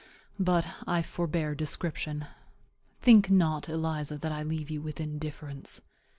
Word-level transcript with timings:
But 0.39 0.65
I 0.87 1.03
forbear 1.03 1.53
description. 1.53 2.25
Think 3.03 3.29
not, 3.29 3.69
Eliza, 3.69 4.17
that 4.17 4.31
I 4.31 4.41
leave 4.41 4.71
you 4.71 4.81
with 4.81 4.99
indifference. 4.99 5.81